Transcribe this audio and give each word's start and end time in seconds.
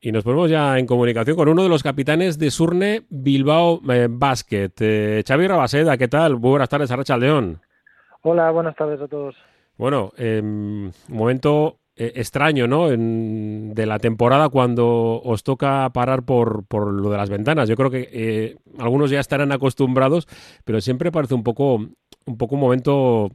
Y 0.00 0.12
nos 0.12 0.22
ponemos 0.22 0.48
ya 0.48 0.78
en 0.78 0.86
comunicación 0.86 1.36
con 1.36 1.48
uno 1.48 1.64
de 1.64 1.68
los 1.68 1.82
capitanes 1.82 2.38
de 2.38 2.52
Surne 2.52 3.02
Bilbao 3.08 3.80
eh, 3.90 4.06
Basket. 4.08 4.70
Eh, 4.78 5.24
Xavi 5.26 5.48
Rabaseda, 5.48 5.96
¿qué 5.96 6.06
tal? 6.06 6.36
buenas 6.36 6.68
tardes, 6.68 6.90
Arracha 6.92 7.16
León. 7.16 7.60
Hola, 8.22 8.50
buenas 8.52 8.76
tardes 8.76 9.00
a 9.00 9.08
todos. 9.08 9.34
Bueno, 9.76 10.12
eh, 10.16 10.40
un 10.40 10.92
momento 11.08 11.78
eh, 11.96 12.12
extraño, 12.14 12.68
¿no? 12.68 12.92
En, 12.92 13.74
de 13.74 13.86
la 13.86 13.98
temporada 13.98 14.48
cuando 14.50 15.20
os 15.20 15.42
toca 15.42 15.90
parar 15.92 16.22
por, 16.22 16.64
por 16.66 16.92
lo 16.92 17.10
de 17.10 17.16
las 17.16 17.28
ventanas. 17.28 17.68
Yo 17.68 17.74
creo 17.74 17.90
que 17.90 18.08
eh, 18.12 18.56
algunos 18.78 19.10
ya 19.10 19.18
estarán 19.18 19.50
acostumbrados, 19.50 20.28
pero 20.64 20.80
siempre 20.80 21.10
parece 21.10 21.34
un 21.34 21.42
poco, 21.42 21.74
un 21.74 22.38
poco 22.38 22.54
un 22.54 22.60
momento, 22.60 23.30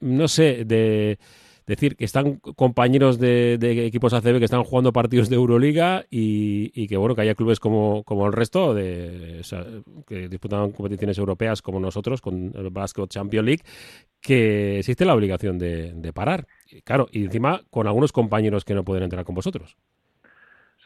no 0.00 0.28
sé, 0.28 0.64
de 0.64 1.18
decir 1.66 1.96
que 1.96 2.04
están 2.04 2.36
compañeros 2.56 3.18
de, 3.18 3.56
de, 3.58 3.86
equipos 3.86 4.12
ACB 4.12 4.38
que 4.38 4.44
están 4.44 4.64
jugando 4.64 4.92
partidos 4.92 5.30
de 5.30 5.36
Euroliga 5.36 6.04
y, 6.10 6.70
y, 6.74 6.86
que 6.88 6.96
bueno 6.96 7.14
que 7.14 7.22
haya 7.22 7.34
clubes 7.34 7.60
como, 7.60 8.04
como 8.04 8.26
el 8.26 8.32
resto 8.32 8.74
de, 8.74 9.40
que 10.06 10.28
disputan 10.28 10.72
competiciones 10.72 11.18
europeas 11.18 11.62
como 11.62 11.80
nosotros 11.80 12.20
con 12.20 12.52
el 12.54 12.70
Basket 12.70 13.06
Champions 13.06 13.46
League 13.46 13.62
que 14.20 14.78
existe 14.78 15.04
la 15.04 15.14
obligación 15.14 15.58
de, 15.58 16.12
parar. 16.14 16.46
Claro 16.84 17.06
y 17.10 17.24
encima 17.24 17.60
con 17.70 17.86
algunos 17.86 18.12
compañeros 18.12 18.64
que 18.64 18.74
no 18.74 18.84
pueden 18.84 19.04
entrar 19.04 19.24
con 19.24 19.34
vosotros. 19.34 19.76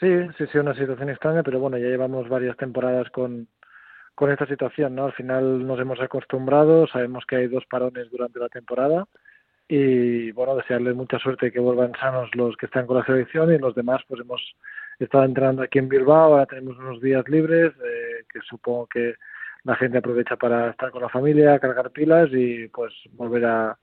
Sí 0.00 0.08
sí 0.38 0.44
sí 0.52 0.58
una 0.58 0.74
situación 0.74 1.10
extraña 1.10 1.42
pero 1.42 1.58
bueno 1.58 1.76
ya 1.76 1.86
llevamos 1.86 2.28
varias 2.28 2.56
temporadas 2.56 3.10
con 3.10 3.48
con 4.14 4.30
esta 4.30 4.46
situación 4.46 4.94
no 4.94 5.06
al 5.06 5.12
final 5.12 5.66
nos 5.66 5.78
hemos 5.80 6.00
acostumbrado 6.00 6.86
sabemos 6.86 7.24
que 7.26 7.36
hay 7.36 7.48
dos 7.48 7.64
parones 7.66 8.10
durante 8.10 8.38
la 8.38 8.48
temporada 8.48 9.06
y 9.68 10.32
bueno, 10.32 10.56
desearles 10.56 10.94
mucha 10.94 11.18
suerte 11.18 11.52
que 11.52 11.60
vuelvan 11.60 11.92
sanos 12.00 12.34
los 12.34 12.56
que 12.56 12.66
están 12.66 12.86
con 12.86 12.96
la 12.96 13.04
selección 13.04 13.52
y 13.52 13.58
los 13.58 13.74
demás 13.74 14.02
pues 14.08 14.20
hemos 14.20 14.40
estado 14.98 15.24
entrenando 15.24 15.62
aquí 15.62 15.78
en 15.78 15.88
Bilbao, 15.88 16.32
ahora 16.32 16.46
tenemos 16.46 16.78
unos 16.78 17.00
días 17.00 17.28
libres 17.28 17.72
eh, 17.84 18.24
que 18.32 18.40
supongo 18.48 18.86
que 18.86 19.14
la 19.64 19.76
gente 19.76 19.98
aprovecha 19.98 20.36
para 20.36 20.70
estar 20.70 20.90
con 20.90 21.02
la 21.02 21.10
familia, 21.10 21.58
cargar 21.58 21.90
pilas 21.90 22.30
y 22.32 22.68
pues 22.68 22.94
volver 23.12 23.44
a, 23.44 23.78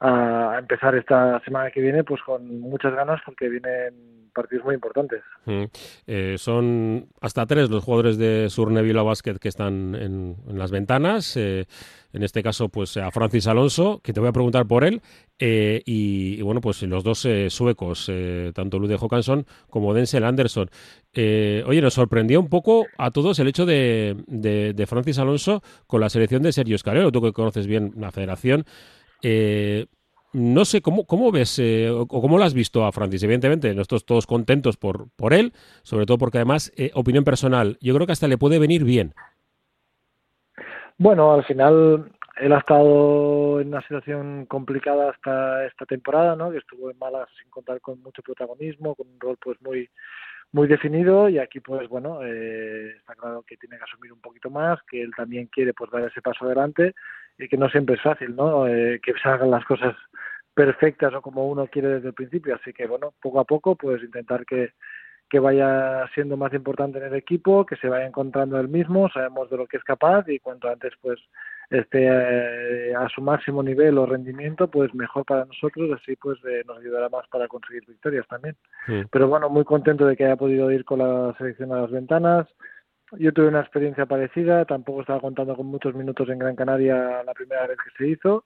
a 0.00 0.56
empezar 0.58 0.94
esta 0.94 1.40
semana 1.44 1.70
que 1.70 1.80
viene 1.80 2.04
pues 2.04 2.22
con 2.22 2.60
muchas 2.60 2.94
ganas 2.94 3.20
porque 3.24 3.48
vienen 3.48 4.20
partidos 4.32 4.64
muy 4.64 4.74
importantes. 4.74 5.22
Mm. 5.44 5.64
Eh, 6.06 6.34
son 6.38 7.08
hasta 7.20 7.46
tres 7.46 7.68
los 7.68 7.84
jugadores 7.84 8.16
de 8.16 8.48
Surneville 8.48 9.02
Basket 9.02 9.34
que 9.34 9.48
están 9.48 9.94
en, 9.94 10.36
las 10.46 10.70
ventanas. 10.70 11.36
Eh, 11.36 11.66
en 12.12 12.22
este 12.22 12.42
caso, 12.42 12.68
pues 12.68 12.96
a 12.96 13.10
Francis 13.10 13.46
Alonso, 13.46 14.00
que 14.02 14.12
te 14.12 14.20
voy 14.20 14.28
a 14.28 14.32
preguntar 14.32 14.66
por 14.66 14.84
él, 14.84 15.00
eh, 15.38 15.80
y, 15.86 16.42
bueno, 16.42 16.60
pues 16.60 16.82
los 16.82 17.04
dos 17.04 17.24
eh, 17.24 17.50
suecos, 17.50 18.08
eh, 18.10 18.50
tanto 18.54 18.78
Lude 18.78 18.96
Håkansson 19.00 19.46
como 19.68 19.94
Denzel 19.94 20.24
Anderson. 20.24 20.70
Eh, 21.12 21.62
oye, 21.66 21.80
nos 21.80 21.94
sorprendió 21.94 22.40
un 22.40 22.48
poco 22.48 22.86
a 22.98 23.10
todos 23.10 23.38
el 23.38 23.48
hecho 23.48 23.64
de, 23.64 24.16
de, 24.26 24.72
de 24.74 24.86
Francis 24.86 25.18
Alonso 25.18 25.62
con 25.86 26.00
la 26.00 26.10
selección 26.10 26.42
de 26.42 26.52
Sergio 26.52 26.76
Escalero, 26.76 27.12
tú 27.12 27.22
que 27.22 27.32
conoces 27.32 27.66
bien 27.66 27.92
la 27.96 28.10
federación. 28.10 28.64
Eh, 29.22 29.86
no 30.32 30.64
sé 30.64 30.80
cómo, 30.80 31.06
cómo 31.06 31.32
ves 31.32 31.58
eh, 31.58 31.90
o 31.90 32.06
cómo 32.06 32.38
lo 32.38 32.44
has 32.44 32.54
visto 32.54 32.84
a 32.84 32.92
Francis. 32.92 33.22
Evidentemente, 33.22 33.74
nosotros 33.74 34.04
todos 34.04 34.26
contentos 34.26 34.76
por, 34.76 35.08
por 35.16 35.34
él, 35.34 35.52
sobre 35.82 36.06
todo 36.06 36.18
porque 36.18 36.38
además, 36.38 36.72
eh, 36.76 36.90
opinión 36.94 37.24
personal, 37.24 37.78
yo 37.80 37.94
creo 37.94 38.06
que 38.06 38.12
hasta 38.12 38.28
le 38.28 38.38
puede 38.38 38.58
venir 38.58 38.84
bien. 38.84 39.12
Bueno, 40.98 41.32
al 41.32 41.44
final 41.44 42.12
él 42.36 42.52
ha 42.52 42.58
estado 42.58 43.60
en 43.60 43.68
una 43.68 43.82
situación 43.82 44.46
complicada 44.46 45.10
hasta 45.10 45.66
esta 45.66 45.84
temporada, 45.84 46.36
¿no? 46.36 46.50
Que 46.52 46.58
estuvo 46.58 46.90
en 46.90 46.98
malas 46.98 47.28
sin 47.40 47.50
contar 47.50 47.80
con 47.80 48.00
mucho 48.02 48.22
protagonismo, 48.22 48.94
con 48.94 49.08
un 49.08 49.18
rol 49.18 49.36
pues 49.42 49.60
muy 49.62 49.88
muy 50.52 50.66
definido 50.66 51.28
y 51.28 51.38
aquí 51.38 51.60
pues 51.60 51.88
bueno 51.88 52.24
eh, 52.24 52.96
está 52.96 53.14
claro 53.14 53.44
que 53.46 53.56
tiene 53.56 53.78
que 53.78 53.84
asumir 53.84 54.12
un 54.12 54.20
poquito 54.20 54.50
más, 54.50 54.80
que 54.90 55.00
él 55.00 55.12
también 55.16 55.46
quiere 55.46 55.72
pues 55.72 55.90
dar 55.92 56.02
ese 56.02 56.20
paso 56.20 56.44
adelante 56.44 56.94
y 57.40 57.48
que 57.48 57.56
no 57.56 57.68
siempre 57.68 57.96
es 57.96 58.02
fácil, 58.02 58.36
¿no? 58.36 58.66
Eh, 58.66 59.00
que 59.02 59.14
salgan 59.22 59.50
las 59.50 59.64
cosas 59.64 59.96
perfectas 60.54 61.14
o 61.14 61.22
como 61.22 61.48
uno 61.48 61.66
quiere 61.68 61.88
desde 61.88 62.08
el 62.08 62.14
principio, 62.14 62.54
así 62.54 62.72
que 62.72 62.86
bueno 62.86 63.14
poco 63.20 63.40
a 63.40 63.44
poco 63.44 63.76
pues 63.76 64.02
intentar 64.02 64.44
que 64.44 64.72
que 65.30 65.38
vaya 65.38 66.08
siendo 66.12 66.36
más 66.36 66.52
importante 66.52 66.98
en 66.98 67.04
el 67.04 67.14
equipo, 67.14 67.64
que 67.64 67.76
se 67.76 67.88
vaya 67.88 68.04
encontrando 68.04 68.58
él 68.58 68.66
mismo, 68.68 69.08
sabemos 69.10 69.48
de 69.48 69.58
lo 69.58 69.66
que 69.68 69.76
es 69.76 69.84
capaz 69.84 70.28
y 70.28 70.40
cuanto 70.40 70.68
antes 70.68 70.92
pues 71.00 71.20
esté 71.70 72.08
eh, 72.10 72.94
a 72.96 73.08
su 73.08 73.22
máximo 73.22 73.62
nivel 73.62 73.96
o 73.96 74.06
rendimiento, 74.06 74.68
pues 74.68 74.92
mejor 74.92 75.24
para 75.24 75.44
nosotros, 75.44 75.88
así 75.92 76.16
pues 76.16 76.36
eh, 76.44 76.64
nos 76.66 76.78
ayudará 76.78 77.08
más 77.08 77.28
para 77.28 77.46
conseguir 77.46 77.84
victorias 77.86 78.26
también. 78.26 78.56
Sí. 78.86 79.04
Pero 79.12 79.28
bueno, 79.28 79.48
muy 79.48 79.64
contento 79.64 80.04
de 80.04 80.16
que 80.16 80.24
haya 80.24 80.34
podido 80.34 80.68
ir 80.72 80.84
con 80.84 80.98
la 80.98 81.32
selección 81.38 81.72
a 81.72 81.82
las 81.82 81.92
ventanas. 81.92 82.48
Yo 83.18 83.32
tuve 83.32 83.48
una 83.48 83.60
experiencia 83.60 84.06
parecida, 84.06 84.64
tampoco 84.64 85.00
estaba 85.00 85.20
contando 85.20 85.56
con 85.56 85.66
muchos 85.66 85.94
minutos 85.94 86.28
en 86.28 86.38
Gran 86.38 86.56
Canaria 86.56 87.22
la 87.24 87.34
primera 87.34 87.66
vez 87.66 87.76
que 87.76 87.90
se 87.96 88.10
hizo. 88.10 88.44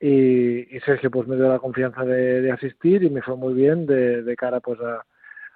Y, 0.00 0.76
y 0.76 0.80
Sergio 0.80 1.10
pues 1.10 1.26
me 1.26 1.36
dio 1.36 1.48
la 1.48 1.58
confianza 1.58 2.04
de, 2.04 2.42
de 2.42 2.52
asistir 2.52 3.02
y 3.02 3.10
me 3.10 3.22
fue 3.22 3.36
muy 3.36 3.54
bien 3.54 3.86
de, 3.86 4.34
cara 4.36 4.60
pues 4.60 4.78
a, 4.80 5.04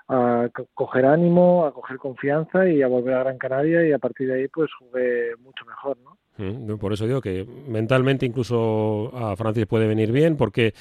a 0.08 0.48
coger 0.74 1.04
ánimo, 1.06 1.66
a 1.66 1.72
coger 1.72 1.98
confianza 1.98 2.68
y 2.68 2.82
a 2.82 2.88
volver 2.88 3.14
a 3.14 3.24
Gran 3.24 3.38
Canaria 3.38 3.86
y 3.86 3.92
a 3.92 3.98
partir 3.98 4.28
de 4.28 4.34
ahí 4.34 4.48
pues 4.48 4.70
jugué 4.78 5.36
mucho 5.36 5.64
mejor, 5.66 5.98
¿no? 5.98 6.16
Mm, 6.38 6.78
por 6.78 6.92
eso 6.92 7.06
digo 7.06 7.20
que 7.20 7.46
mentalmente 7.68 8.24
incluso 8.24 9.10
a 9.14 9.36
Francis 9.36 9.66
puede 9.66 9.86
venir 9.86 10.10
bien, 10.10 10.36
porque 10.36 10.72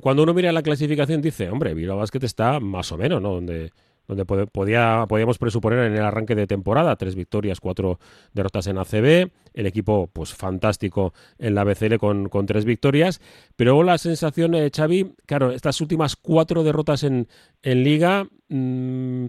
cuando 0.00 0.22
uno 0.22 0.34
mira 0.34 0.52
la 0.52 0.62
clasificación 0.62 1.20
dice, 1.20 1.50
hombre, 1.50 1.74
Bilbao 1.74 1.98
Basket 1.98 2.22
está 2.22 2.60
más 2.60 2.92
o 2.92 2.96
menos, 2.96 3.20
¿no? 3.20 3.32
Donde, 3.32 3.72
donde 4.10 4.46
podía, 4.46 5.06
podíamos 5.08 5.38
presuponer 5.38 5.86
en 5.86 5.92
el 5.92 6.02
arranque 6.02 6.34
de 6.34 6.48
temporada, 6.48 6.96
tres 6.96 7.14
victorias, 7.14 7.60
cuatro 7.60 8.00
derrotas 8.32 8.66
en 8.66 8.78
ACB, 8.78 9.30
el 9.54 9.66
equipo 9.66 10.10
pues 10.12 10.34
fantástico 10.34 11.14
en 11.38 11.54
la 11.54 11.62
BCL 11.62 11.96
con, 11.98 12.46
tres 12.46 12.64
victorias, 12.64 13.20
pero 13.54 13.84
la 13.84 13.98
sensación, 13.98 14.56
eh, 14.56 14.70
Xavi, 14.74 15.14
claro, 15.26 15.52
estas 15.52 15.80
últimas 15.80 16.16
cuatro 16.16 16.64
derrotas 16.64 17.04
en, 17.04 17.28
en 17.62 17.84
Liga, 17.84 18.26
mmm, 18.48 19.26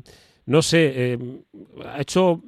no 0.48 0.62
sé, 0.64 1.14
eh, 1.14 1.44
ha 1.86 2.02
hecho 2.02 2.42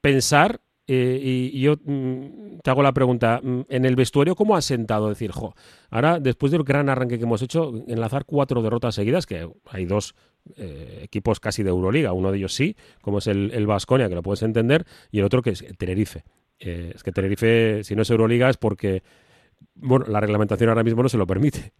pensar 0.00 0.60
eh, 0.86 1.18
y, 1.22 1.60
yo 1.60 1.76
mm, 1.82 2.58
te 2.62 2.70
hago 2.70 2.82
la 2.82 2.92
pregunta, 2.92 3.40
mm, 3.42 3.62
en 3.68 3.84
el 3.84 3.96
vestuario, 3.96 4.34
¿cómo 4.34 4.56
has 4.56 4.64
sentado? 4.64 5.08
Decir, 5.08 5.30
jo, 5.32 5.54
ahora, 5.90 6.20
después 6.20 6.52
del 6.52 6.64
gran 6.64 6.88
arranque 6.88 7.18
que 7.18 7.24
hemos 7.24 7.42
hecho, 7.42 7.72
enlazar 7.88 8.24
cuatro 8.24 8.62
derrotas 8.62 8.94
seguidas, 8.94 9.26
que 9.26 9.48
hay 9.70 9.84
dos 9.86 10.14
eh, 10.56 11.00
equipos 11.02 11.40
casi 11.40 11.62
de 11.62 11.70
Euroliga, 11.70 12.12
uno 12.12 12.30
de 12.30 12.38
ellos 12.38 12.54
sí, 12.54 12.76
como 13.00 13.18
es 13.18 13.26
el 13.26 13.66
Vasconia, 13.66 14.08
que 14.08 14.14
lo 14.14 14.22
puedes 14.22 14.42
entender, 14.42 14.84
y 15.10 15.20
el 15.20 15.24
otro 15.24 15.42
que 15.42 15.50
es 15.50 15.64
Tenerife. 15.78 16.24
Eh, 16.58 16.92
es 16.94 17.02
que 17.02 17.12
Tenerife, 17.12 17.84
si 17.84 17.94
no 17.94 18.02
es 18.02 18.10
Euroliga, 18.10 18.48
es 18.48 18.56
porque, 18.56 19.02
bueno, 19.74 20.06
la 20.08 20.20
reglamentación 20.20 20.68
ahora 20.68 20.82
mismo 20.82 21.02
no 21.02 21.08
se 21.08 21.18
lo 21.18 21.26
permite. 21.26 21.72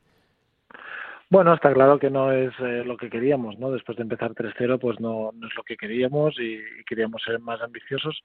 Bueno, 1.30 1.54
está 1.54 1.72
claro 1.72 1.98
que 1.98 2.10
no 2.10 2.30
es 2.32 2.52
eh, 2.60 2.84
lo 2.84 2.96
que 2.96 3.08
queríamos, 3.08 3.58
¿no? 3.58 3.70
Después 3.70 3.96
de 3.96 4.02
empezar 4.02 4.34
3-0, 4.34 4.78
pues 4.78 5.00
no, 5.00 5.30
no, 5.32 5.48
es 5.48 5.54
lo 5.56 5.62
que 5.62 5.76
queríamos 5.76 6.38
y, 6.38 6.60
queríamos 6.86 7.22
ser 7.22 7.40
más 7.40 7.60
ambiciosos, 7.62 8.22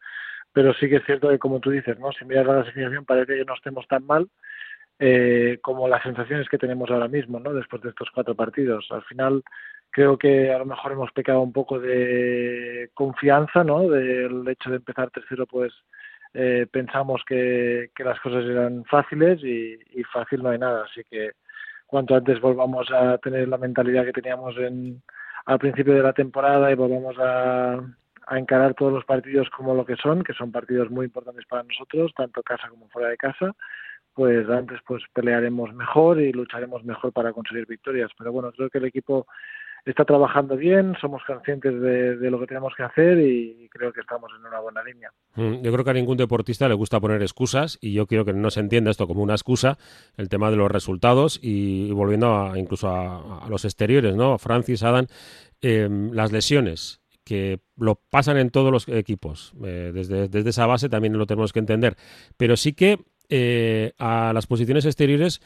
pero 0.53 0.73
sí 0.73 0.89
que 0.89 0.97
es 0.97 1.05
cierto 1.05 1.29
que, 1.29 1.39
como 1.39 1.59
tú 1.59 1.71
dices, 1.71 1.97
¿no? 1.99 2.11
Si 2.11 2.25
miras 2.25 2.45
la 2.45 2.55
clasificación 2.55 3.05
parece 3.05 3.35
que 3.37 3.45
no 3.45 3.53
estemos 3.53 3.87
tan 3.87 4.05
mal 4.05 4.27
eh, 4.99 5.59
como 5.61 5.87
las 5.87 6.03
sensaciones 6.03 6.49
que 6.49 6.57
tenemos 6.57 6.89
ahora 6.89 7.07
mismo, 7.07 7.39
¿no? 7.39 7.53
Después 7.53 7.81
de 7.81 7.89
estos 7.89 8.09
cuatro 8.13 8.35
partidos. 8.35 8.87
Al 8.91 9.03
final 9.03 9.43
creo 9.91 10.17
que 10.17 10.51
a 10.51 10.57
lo 10.57 10.65
mejor 10.65 10.91
hemos 10.91 11.11
pecado 11.11 11.41
un 11.41 11.53
poco 11.53 11.79
de 11.79 12.89
confianza, 12.93 13.63
¿no? 13.63 13.87
Del 13.89 14.47
hecho 14.47 14.69
de 14.69 14.77
empezar 14.77 15.09
3-0, 15.11 15.47
pues 15.49 15.73
eh, 16.33 16.67
pensamos 16.71 17.23
que, 17.25 17.91
que 17.95 18.03
las 18.03 18.19
cosas 18.19 18.45
eran 18.45 18.85
fáciles 18.85 19.43
y, 19.43 19.79
y 19.91 20.03
fácil 20.03 20.43
no 20.43 20.49
hay 20.49 20.59
nada, 20.59 20.83
así 20.83 21.01
que 21.09 21.31
cuanto 21.87 22.15
antes 22.15 22.39
volvamos 22.39 22.87
a 22.91 23.17
tener 23.17 23.47
la 23.47 23.57
mentalidad 23.57 24.05
que 24.05 24.11
teníamos 24.11 24.55
en, 24.57 25.01
al 25.45 25.57
principio 25.57 25.95
de 25.95 26.03
la 26.03 26.13
temporada 26.13 26.71
y 26.71 26.75
volvamos 26.75 27.15
a, 27.19 27.79
a 28.29 28.37
encarar 28.37 28.75
todos 28.75 28.93
los 28.93 29.05
partidos 29.05 29.49
como 29.49 29.73
lo 29.73 29.85
que 29.85 29.95
son, 29.95 30.23
que 30.23 30.33
son 30.33 30.51
partidos 30.51 30.91
muy 30.91 31.07
importantes 31.07 31.45
para 31.47 31.63
nosotros, 31.63 32.11
tanto 32.15 32.43
casa 32.43 32.69
como 32.69 32.87
fuera 32.89 33.09
de 33.09 33.17
casa, 33.17 33.55
pues 34.13 34.47
antes 34.47 34.79
pues 34.85 35.01
pelearemos 35.13 35.73
mejor 35.73 36.21
y 36.21 36.31
lucharemos 36.31 36.83
mejor 36.83 37.11
para 37.11 37.33
conseguir 37.33 37.65
victorias. 37.65 38.11
Pero 38.15 38.31
bueno, 38.31 38.51
creo 38.51 38.69
que 38.69 38.77
el 38.77 38.85
equipo 38.85 39.25
está 39.83 40.05
trabajando 40.05 40.55
bien, 40.55 40.95
somos 41.01 41.23
conscientes 41.25 41.81
de, 41.81 42.29
lo 42.29 42.39
que 42.39 42.45
tenemos 42.45 42.73
que 42.75 42.83
hacer 42.83 43.17
y 43.19 43.67
creo 43.71 43.91
que 43.91 44.01
estamos 44.01 44.29
en 44.37 44.45
una 44.45 44.59
buena 44.59 44.83
línea. 44.83 45.11
Mm, 45.33 45.63
yo 45.63 45.71
creo 45.71 45.83
que 45.83 45.91
a 45.91 45.93
ningún 45.93 46.17
deportista 46.17 46.67
le 46.67 46.75
gusta 46.75 46.99
poner 46.99 47.23
excusas 47.23 47.79
y 47.81 47.93
yo 47.93 48.05
quiero 48.05 48.25
que 48.25 48.33
no 48.33 48.51
se 48.51 48.59
entienda 48.59 48.91
esto 48.91 49.07
como 49.07 49.23
una 49.23 49.33
excusa, 49.33 49.79
el 50.17 50.29
tema 50.29 50.51
de 50.51 50.57
los 50.57 50.69
resultados 50.69 51.39
y, 51.41 51.91
volviendo 51.93 52.35
a, 52.35 52.59
incluso 52.59 52.89
a, 52.89 53.45
a, 53.45 53.49
los 53.49 53.65
exteriores, 53.65 54.15
¿no? 54.15 54.37
Francis, 54.37 54.83
Adam, 54.83 55.07
eh, 55.61 55.89
las 56.11 56.31
lesiones 56.31 56.98
que 57.29 57.59
lo 57.77 58.01
pasan 58.09 58.37
en 58.37 58.49
todos 58.49 58.71
los 58.71 58.87
equipos, 58.87 59.53
eh, 59.63 59.91
desde, 59.93 60.27
desde 60.27 60.49
esa 60.49 60.65
base 60.65 60.89
también 60.89 61.15
lo 61.15 61.27
tenemos 61.27 61.53
que 61.53 61.59
entender, 61.59 61.95
pero 62.37 62.57
sí 62.57 62.73
que 62.73 62.97
eh, 63.29 63.93
a 63.99 64.31
las 64.33 64.47
posiciones 64.47 64.85
exteriores 64.85 65.41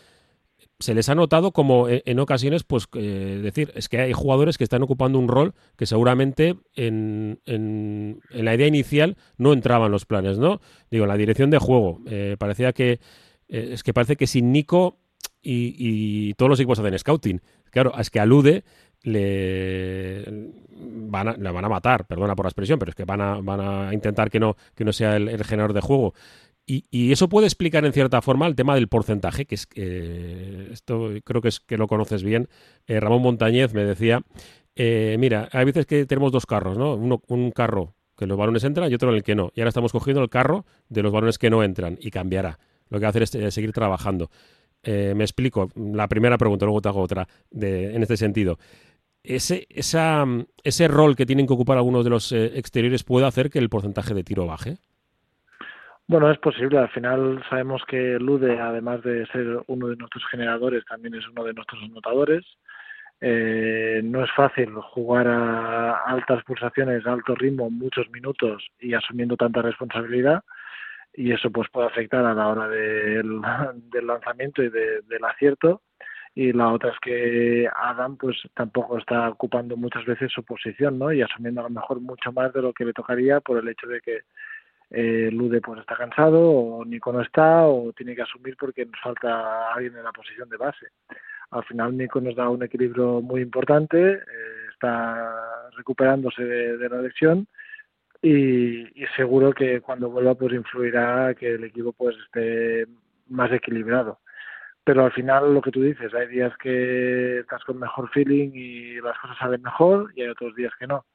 se 0.79 0.93
les 0.93 1.07
ha 1.09 1.15
notado 1.15 1.51
como 1.51 1.87
en, 1.89 2.19
ocasiones, 2.19 2.63
pues, 2.63 2.87
eh, 2.93 3.39
decir, 3.41 3.71
es 3.75 3.89
que 3.89 3.99
hay 3.99 4.13
jugadores 4.13 4.57
que 4.57 4.63
están 4.63 4.83
ocupando 4.83 5.19
un 5.19 5.27
rol 5.27 5.53
que 5.77 5.85
seguramente 5.85 6.57
en, 6.75 7.39
en, 7.45 8.19
la 8.31 8.53
idea 8.53 8.67
inicial 8.67 9.17
no 9.37 9.53
entraban 9.53 9.91
los 9.91 10.05
planes, 10.05 10.39
¿no? 10.39 10.61
Digo, 10.91 11.05
la 11.05 11.17
dirección 11.17 11.49
de 11.49 11.59
juego. 11.59 12.01
Eh, 12.07 12.35
parecía 12.37 12.73
que, 12.73 12.99
eh, 13.47 13.69
es 13.71 13.83
que 13.83 13.93
parece 13.93 14.15
que 14.15 14.27
sin 14.27 14.51
Nico 14.51 14.99
y, 15.41 16.33
todos 16.35 16.49
los 16.49 16.59
equipos 16.59 16.79
hacen 16.79 16.97
scouting. 16.97 17.41
Claro, 17.69 17.93
es 17.97 18.09
que 18.09 18.19
alude 18.19 18.63
le 19.03 20.25
van 20.73 21.27
a, 21.27 21.33
le 21.33 21.51
van 21.51 21.65
a 21.65 21.69
matar, 21.69 22.05
perdona 22.05 22.35
por 22.35 22.45
la 22.45 22.49
expresión, 22.49 22.79
pero 22.79 22.89
es 22.89 22.95
que 22.95 23.05
van 23.05 23.21
a, 23.21 23.35
van 23.41 23.61
a 23.61 23.93
intentar 23.93 24.29
que 24.29 24.39
no, 24.39 24.55
que 24.75 24.83
no 24.83 24.91
sea 24.91 25.15
el, 25.15 25.27
el 25.29 25.43
generador 25.43 25.73
de 25.73 25.81
juego. 25.81 26.13
Y, 26.65 27.11
eso 27.11 27.27
puede 27.27 27.47
explicar 27.47 27.83
en 27.83 27.91
cierta 27.91 28.21
forma 28.21 28.47
el 28.47 28.55
tema 28.55 28.75
del 28.75 28.87
porcentaje, 28.87 29.45
que 29.45 29.55
es 29.55 29.67
eh, 29.75 30.69
esto 30.71 31.09
creo 31.25 31.41
que 31.41 31.49
es 31.49 31.59
que 31.59 31.77
lo 31.77 31.87
conoces 31.87 32.23
bien. 32.23 32.47
Eh, 32.87 33.01
Ramón 33.01 33.21
Montañez 33.21 33.73
me 33.73 33.83
decía, 33.83 34.21
eh, 34.75 35.17
mira, 35.19 35.49
hay 35.51 35.65
veces 35.65 35.85
que 35.85 36.05
tenemos 36.05 36.31
dos 36.31 36.45
carros, 36.45 36.77
¿no? 36.77 36.95
Uno, 36.95 37.21
un 37.27 37.51
carro 37.51 37.95
que 38.17 38.27
los 38.27 38.37
balones 38.37 38.63
entran 38.63 38.89
y 38.89 38.95
otro 38.95 39.09
en 39.09 39.15
el 39.15 39.23
que 39.23 39.35
no. 39.35 39.51
Y 39.55 39.59
ahora 39.59 39.69
estamos 39.69 39.91
cogiendo 39.91 40.23
el 40.23 40.29
carro 40.29 40.65
de 40.87 41.03
los 41.03 41.11
balones 41.11 41.37
que 41.37 41.49
no 41.49 41.63
entran 41.63 41.97
y 41.99 42.11
cambiará. 42.11 42.59
Lo 42.89 42.97
que 42.97 43.03
va 43.03 43.07
a 43.07 43.09
hacer 43.09 43.23
es 43.23 43.53
seguir 43.53 43.73
trabajando. 43.73 44.29
me 44.85 45.23
explico. 45.23 45.69
La 45.75 46.07
primera 46.07 46.37
pregunta, 46.37 46.65
luego 46.65 46.81
te 46.81 46.89
hago 46.89 47.01
otra 47.01 47.27
de, 47.51 47.93
en 47.95 48.03
este 48.03 48.15
sentido. 48.15 48.57
Ese, 49.23 49.67
esa, 49.69 50.25
ese 50.63 50.87
rol 50.87 51.15
que 51.15 51.25
tienen 51.25 51.47
que 51.47 51.53
ocupar 51.53 51.77
algunos 51.77 52.03
de 52.03 52.09
los 52.09 52.31
exteriores 52.31 53.03
puede 53.03 53.25
hacer 53.25 53.49
que 53.49 53.59
el 53.59 53.69
porcentaje 53.69 54.13
de 54.13 54.23
tiro 54.23 54.45
baje. 54.45 54.77
Bueno, 56.07 56.29
es 56.29 56.37
posible. 56.39 56.77
Al 56.77 56.89
final 56.89 57.43
sabemos 57.49 57.81
que 57.87 58.17
Lude, 58.19 58.59
además 58.59 59.01
de 59.03 59.25
ser 59.27 59.61
uno 59.67 59.87
de 59.87 59.95
nuestros 59.95 60.23
generadores, 60.29 60.83
también 60.85 61.15
es 61.15 61.27
uno 61.27 61.43
de 61.43 61.53
nuestros 61.53 61.81
anotadores. 61.83 62.45
Eh, 63.21 64.01
no 64.03 64.23
es 64.23 64.29
fácil 64.35 64.73
jugar 64.93 65.27
a 65.27 66.03
altas 66.05 66.43
pulsaciones, 66.43 67.05
a 67.05 67.13
alto 67.13 67.35
ritmo, 67.35 67.69
muchos 67.69 68.09
minutos 68.09 68.67
y 68.79 68.93
asumiendo 68.93 69.37
tanta 69.37 69.61
responsabilidad. 69.61 70.43
Y 71.13 71.31
eso 71.31 71.49
pues 71.51 71.69
puede 71.71 71.87
afectar 71.87 72.25
a 72.25 72.33
la 72.33 72.47
hora 72.47 72.67
del, 72.67 73.39
lanzamiento 74.05 74.61
y 74.61 74.69
del 74.69 75.23
acierto. 75.23 75.81
Y 76.35 76.51
la 76.51 76.69
otra 76.69 76.89
es 76.89 76.99
que 76.99 77.69
Adam 77.75 78.17
pues 78.17 78.37
tampoco 78.55 78.97
está 78.97 79.29
ocupando 79.29 79.77
muchas 79.77 80.05
veces 80.05 80.31
su 80.31 80.43
posición, 80.43 80.97
¿no? 80.97 81.11
Y 81.11 81.21
asumiendo 81.21 81.61
a 81.61 81.65
lo 81.65 81.69
mejor 81.69 81.99
mucho 81.99 82.31
más 82.31 82.51
de 82.53 82.61
lo 82.61 82.73
que 82.73 82.85
le 82.85 82.93
tocaría 82.93 83.39
por 83.39 83.59
el 83.59 83.67
hecho 83.67 83.87
de 83.87 84.01
que 84.01 84.21
eh, 84.89 85.29
Lude 85.31 85.59
pues 85.59 85.79
está 85.79 85.95
cansado 85.95 86.39
o 86.39 86.85
Nico 86.85 87.11
no 87.11 87.21
está 87.21 87.65
o 87.65 87.91
tiene 87.93 88.15
que 88.15 88.21
asumir 88.21 88.55
porque 88.57 88.85
nos 88.85 88.99
falta 89.01 89.73
alguien 89.73 89.97
en 89.97 90.03
la 90.03 90.11
posición 90.11 90.47
de 90.49 90.57
base. 90.57 90.87
Al 91.49 91.63
final 91.65 91.97
Nico 91.97 92.21
nos 92.21 92.35
da 92.35 92.49
un 92.49 92.63
equilibrio 92.63 93.21
muy 93.21 93.41
importante, 93.41 94.13
eh, 94.13 94.21
está 94.71 95.69
recuperándose 95.75 96.43
de, 96.43 96.89
la 96.89 97.01
lesión 97.01 97.47
y, 98.21 98.85
seguro 99.15 99.51
que 99.51 99.81
cuando 99.81 100.09
vuelva 100.09 100.35
pues 100.35 100.53
influirá 100.53 101.33
que 101.33 101.55
el 101.55 101.63
equipo 101.63 101.91
pues 101.93 102.15
esté 102.25 102.87
más 103.29 103.51
equilibrado. 103.51 104.19
Pero 104.83 105.05
al 105.05 105.11
final 105.13 105.53
lo 105.53 105.61
que 105.61 105.71
tú 105.71 105.81
dices, 105.81 106.13
hay 106.13 106.27
días 106.27 106.55
que 106.57 107.39
estás 107.39 107.63
con 107.63 107.79
mejor 107.79 108.09
feeling 108.09 108.51
y 108.53 108.99
las 109.01 109.17
cosas 109.19 109.37
salen 109.37 109.61
mejor 109.61 110.11
y 110.15 110.21
hay 110.21 110.29
otros 110.29 110.55
días 110.55 110.73
que 110.77 110.87
no. 110.87 111.05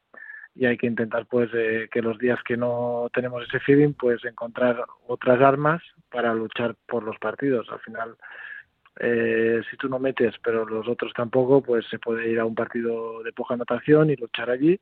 Y 0.54 0.64
hay 0.64 0.76
que 0.78 0.86
intentar 0.86 1.26
pues 1.26 1.50
eh, 1.54 1.88
que 1.92 2.00
los 2.02 2.18
días 2.18 2.38
que 2.44 2.56
no 2.56 3.08
tenemos 3.12 3.44
ese 3.46 3.60
feeling 3.60 3.92
pues 3.92 4.24
encontrar 4.24 4.84
otras 5.06 5.40
armas 5.40 5.82
para 6.10 6.34
luchar 6.34 6.76
por 6.86 7.02
los 7.02 7.18
partidos. 7.18 7.68
Al 7.70 7.80
final 7.80 8.16
eh, 9.00 9.60
si 9.70 9.76
tú 9.76 9.88
no 9.88 9.98
metes 9.98 10.34
pero 10.42 10.66
los 10.66 10.88
otros 10.88 11.12
tampoco 11.14 11.62
pues 11.62 11.86
se 11.88 11.98
puede 12.00 12.28
ir 12.28 12.40
a 12.40 12.44
un 12.44 12.54
partido 12.54 13.22
de 13.22 13.32
poca 13.32 13.54
anotación 13.54 14.10
y 14.10 14.16
luchar 14.16 14.50
allí. 14.50 14.80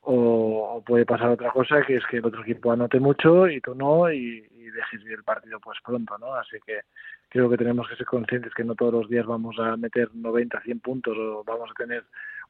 O, 0.00 0.82
puede 0.86 1.04
pasar 1.04 1.30
otra 1.30 1.50
cosa 1.50 1.82
que 1.82 1.96
es 1.96 2.06
que 2.06 2.18
el 2.18 2.26
otro 2.26 2.42
equipo 2.42 2.70
anote 2.72 3.00
mucho 3.00 3.48
y 3.48 3.60
tú 3.60 3.74
no 3.74 4.10
y, 4.12 4.48
y 4.68 4.70
dejes 4.70 5.00
el 5.06 5.24
partido 5.24 5.58
pues 5.60 5.78
pronto 5.84 6.16
no 6.18 6.34
así 6.34 6.58
que 6.64 6.80
creo 7.28 7.48
que 7.48 7.56
tenemos 7.56 7.88
que 7.88 7.96
ser 7.96 8.06
conscientes 8.06 8.54
que 8.54 8.64
no 8.64 8.74
todos 8.74 8.92
los 8.92 9.08
días 9.08 9.26
vamos 9.26 9.56
a 9.58 9.76
meter 9.76 10.08
90 10.14 10.60
100 10.60 10.80
puntos 10.80 11.16
o 11.16 11.44
vamos 11.44 11.70
a 11.70 11.74
tener 11.74 12.04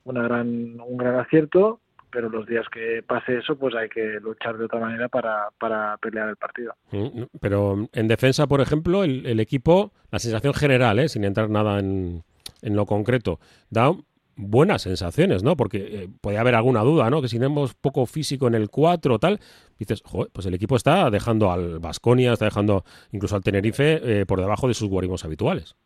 una 0.04 0.22
gran 0.22 0.80
un 0.80 0.96
gran 0.96 1.16
acierto 1.16 1.80
pero 2.10 2.28
los 2.28 2.46
días 2.46 2.66
que 2.72 3.02
pase 3.06 3.38
eso, 3.38 3.56
pues 3.56 3.74
hay 3.74 3.88
que 3.88 4.18
luchar 4.20 4.56
de 4.56 4.64
otra 4.64 4.80
manera 4.80 5.08
para, 5.08 5.48
para 5.58 5.96
pelear 5.98 6.28
el 6.28 6.36
partido. 6.36 6.74
Mm, 6.90 7.24
pero 7.40 7.88
en 7.92 8.08
defensa, 8.08 8.46
por 8.46 8.60
ejemplo, 8.60 9.04
el, 9.04 9.40
equipo, 9.40 9.92
la 10.10 10.18
sensación 10.18 10.54
general, 10.54 10.98
¿eh? 10.98 11.08
sin 11.08 11.24
entrar 11.24 11.50
nada 11.50 11.78
en, 11.78 12.22
en 12.62 12.76
lo 12.76 12.86
concreto, 12.86 13.38
da 13.70 13.92
buenas 14.38 14.82
sensaciones, 14.82 15.43
¿no? 15.43 15.56
Porque 15.56 15.79
eh, 15.79 16.08
puede 16.20 16.38
haber 16.38 16.55
alguna 16.55 16.81
duda, 16.81 17.11
¿no? 17.11 17.20
Que 17.20 17.29
si 17.29 17.37
tenemos 17.37 17.75
poco 17.75 18.06
físico 18.06 18.46
en 18.46 18.55
el 18.55 18.70
4 18.70 19.14
o 19.14 19.19
tal, 19.19 19.40
dices, 19.79 20.00
joder, 20.05 20.31
pues 20.32 20.46
el 20.46 20.55
equipo 20.55 20.76
está 20.76 21.11
dejando 21.11 21.50
al 21.50 21.81
Vasconia, 21.81 22.32
está 22.32 22.46
dejando 22.46 22.85
incluso 23.12 23.37
al 23.37 23.43
Tenerife 23.43 24.20
eh, 24.20 24.26
por 24.26 24.40
debajo 24.40 24.69
de 24.69 24.75
sus 24.75 24.88
guarimos 24.88 25.25
habituales. 25.25 25.76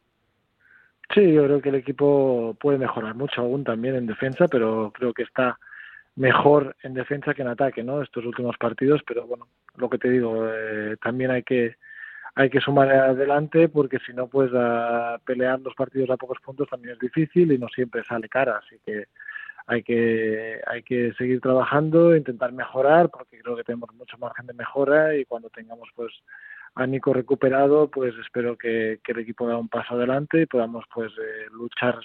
Sí, 1.15 1.33
yo 1.33 1.45
creo 1.45 1.61
que 1.61 1.71
el 1.71 1.77
equipo 1.77 2.57
puede 2.61 2.79
mejorar 2.79 3.15
mucho 3.15 3.41
aún 3.41 3.65
también 3.65 3.97
en 3.97 4.07
defensa, 4.07 4.47
pero 4.49 4.93
creo 4.95 5.13
que 5.13 5.23
está 5.23 5.59
mejor 6.15 6.77
en 6.83 6.95
defensa 6.95 7.35
que 7.35 7.43
en 7.43 7.49
ataque, 7.49 7.83
¿no? 7.83 8.03
Estos 8.03 8.25
últimos 8.25 8.57
partidos, 8.59 9.01
pero 9.07 9.27
bueno, 9.27 9.49
lo 9.77 9.89
que 9.89 9.99
te 9.99 10.11
digo, 10.11 10.47
eh, 10.47 10.97
también 11.03 11.31
hay 11.31 11.43
que 11.43 11.77
hay 12.35 12.51
que 12.51 12.61
sumar 12.61 12.91
adelante 12.91 13.69
porque 13.69 13.99
si 14.07 14.13
no, 14.13 14.27
pues 14.27 14.51
a 14.55 15.19
pelear 15.25 15.61
los 15.61 15.75
partidos 15.75 16.11
a 16.11 16.17
pocos 16.17 16.39
puntos 16.41 16.69
también 16.69 16.95
es 16.95 16.99
difícil 16.99 17.53
y 17.53 17.59
no 17.59 17.69
siempre 17.69 18.05
sale 18.05 18.29
cara, 18.29 18.61
así 18.65 18.77
que 18.85 19.07
hay 19.67 19.83
que 19.83 20.61
hay 20.67 20.83
que 20.83 21.13
seguir 21.15 21.41
trabajando, 21.41 22.17
intentar 22.17 22.53
mejorar 22.53 23.11
porque 23.11 23.39
creo 23.39 23.57
que 23.57 23.65
tenemos 23.65 23.95
mucho 23.95 24.19
margen 24.19 24.47
de 24.47 24.55
mejora 24.55 25.17
y 25.17 25.25
cuando 25.25 25.51
tengamos 25.51 25.89
pues 25.95 26.13
a 26.75 26.87
Nico 26.87 27.13
recuperado, 27.13 27.89
pues 27.91 28.15
espero 28.17 28.57
que, 28.57 28.99
el 29.07 29.19
equipo 29.19 29.47
da 29.47 29.59
un 29.59 29.69
paso 29.69 29.95
adelante 29.95 30.43
y 30.43 30.47
podamos 30.47 30.85
pues 30.93 31.13
eh, 31.13 31.47
luchar 31.51 31.99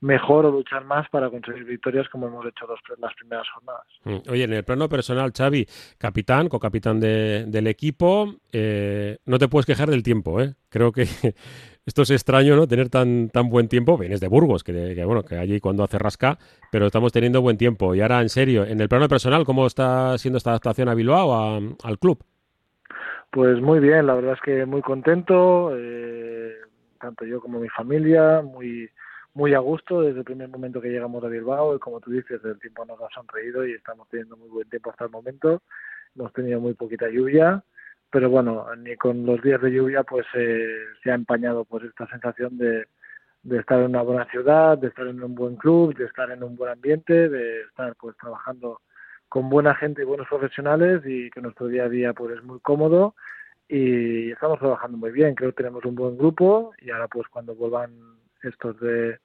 mejor 0.00 0.46
o 0.46 0.50
luchar 0.50 0.84
más 0.84 1.08
para 1.08 1.30
conseguir 1.30 1.64
victorias 1.64 2.08
como 2.08 2.26
hemos 2.26 2.44
hecho 2.46 2.66
las 2.98 3.14
primeras 3.14 3.46
jornadas. 3.54 3.86
Mm. 4.04 4.30
Oye, 4.30 4.44
en 4.44 4.52
el 4.52 4.64
plano 4.64 4.88
personal, 4.88 5.32
Xavi, 5.36 5.66
capitán, 5.98 6.48
co-capitán 6.48 7.00
del 7.00 7.66
equipo, 7.66 8.34
eh, 8.52 9.18
no 9.24 9.38
te 9.38 9.48
puedes 9.48 9.66
quejar 9.66 9.90
del 9.90 10.02
tiempo, 10.02 10.40
¿eh? 10.40 10.54
Creo 10.68 10.92
que 10.92 11.02
esto 11.86 12.02
es 12.02 12.10
extraño, 12.10 12.56
¿no? 12.56 12.66
Tener 12.66 12.88
tan, 12.88 13.30
tan 13.30 13.48
buen 13.48 13.68
tiempo. 13.68 13.96
Vienes 13.96 14.20
de 14.20 14.28
Burgos, 14.28 14.64
que, 14.64 15.04
bueno, 15.04 15.24
que 15.24 15.36
allí 15.36 15.60
cuando 15.60 15.84
hace 15.84 15.98
rasca, 15.98 16.38
pero 16.70 16.86
estamos 16.86 17.12
teniendo 17.12 17.40
buen 17.40 17.56
tiempo. 17.56 17.94
Y 17.94 18.00
ahora, 18.00 18.20
en 18.20 18.28
serio, 18.28 18.64
en 18.64 18.80
el 18.80 18.88
plano 18.88 19.08
personal, 19.08 19.44
¿cómo 19.44 19.66
está 19.66 20.18
siendo 20.18 20.38
esta 20.38 20.50
adaptación 20.50 20.88
a 20.88 20.94
Bilbao, 20.94 21.76
al 21.82 21.98
club? 21.98 22.22
Pues 23.30 23.60
muy 23.60 23.80
bien, 23.80 24.06
la 24.06 24.14
verdad 24.14 24.34
es 24.34 24.40
que 24.40 24.64
muy 24.64 24.80
contento, 24.80 25.70
eh, 25.76 26.54
tanto 26.98 27.24
yo 27.26 27.40
como 27.40 27.60
mi 27.60 27.68
familia, 27.68 28.40
muy 28.40 28.88
muy 29.36 29.52
a 29.52 29.58
gusto 29.58 30.00
desde 30.00 30.20
el 30.20 30.24
primer 30.24 30.48
momento 30.48 30.80
que 30.80 30.88
llegamos 30.88 31.22
a 31.22 31.28
Bilbao 31.28 31.76
y 31.76 31.78
como 31.78 32.00
tú 32.00 32.10
dices, 32.10 32.40
el 32.42 32.58
tiempo 32.58 32.86
nos 32.86 32.98
ha 33.02 33.08
sonreído 33.14 33.66
y 33.66 33.72
estamos 33.72 34.08
teniendo 34.08 34.34
muy 34.38 34.48
buen 34.48 34.68
tiempo 34.70 34.90
hasta 34.90 35.04
el 35.04 35.10
momento. 35.10 35.60
Hemos 36.14 36.32
tenido 36.32 36.58
muy 36.58 36.72
poquita 36.72 37.10
lluvia, 37.10 37.62
pero 38.10 38.30
bueno, 38.30 38.66
ni 38.76 38.96
con 38.96 39.26
los 39.26 39.42
días 39.42 39.60
de 39.60 39.72
lluvia 39.72 40.04
pues 40.04 40.24
eh, 40.32 40.86
se 41.02 41.10
ha 41.10 41.14
empañado 41.14 41.66
pues 41.66 41.84
esta 41.84 42.06
sensación 42.06 42.56
de, 42.56 42.86
estar 43.50 43.78
en 43.80 43.90
una 43.90 44.00
buena 44.00 44.24
ciudad, 44.30 44.78
de 44.78 44.88
estar 44.88 45.06
en 45.06 45.22
un 45.22 45.34
buen 45.34 45.56
club, 45.56 45.94
de 45.94 46.06
estar 46.06 46.30
en 46.30 46.42
un 46.42 46.56
buen 46.56 46.72
ambiente, 46.72 47.28
de 47.28 47.60
estar 47.60 47.94
pues 47.96 48.16
trabajando 48.16 48.80
con 49.28 49.50
buena 49.50 49.74
gente 49.74 50.00
y 50.00 50.06
buenos 50.06 50.28
profesionales 50.28 51.02
y 51.04 51.28
que 51.30 51.42
nuestro 51.42 51.66
día 51.66 51.84
a 51.84 51.90
día 51.90 52.14
pues 52.14 52.38
es 52.38 52.42
muy 52.42 52.58
cómodo 52.60 53.14
y 53.68 54.30
estamos 54.30 54.58
trabajando 54.60 54.96
muy 54.96 55.10
bien, 55.10 55.34
creo 55.34 55.50
que 55.50 55.62
tenemos 55.62 55.84
un 55.84 55.94
buen 55.94 56.16
grupo 56.16 56.72
y 56.80 56.90
ahora 56.90 57.06
pues 57.06 57.28
cuando 57.28 57.54
vuelvan 57.54 58.16
estos 58.42 58.80
de 58.80 59.18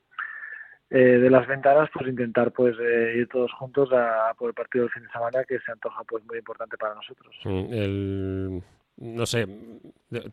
eh, 0.91 1.19
de 1.19 1.29
las 1.29 1.47
ventanas, 1.47 1.89
pues 1.93 2.07
intentar 2.07 2.51
pues 2.51 2.75
eh, 2.77 3.13
ir 3.15 3.29
todos 3.29 3.51
juntos 3.53 3.89
a, 3.93 4.33
por 4.37 4.49
el 4.49 4.53
partido 4.53 4.83
del 4.83 4.91
fin 4.91 5.03
de 5.03 5.09
semana 5.09 5.43
que 5.45 5.57
se 5.59 5.71
antoja 5.71 6.03
pues 6.03 6.23
muy 6.25 6.37
importante 6.37 6.77
para 6.77 6.95
nosotros. 6.95 7.33
El 7.45 8.61
no 9.01 9.25
sé, 9.25 9.47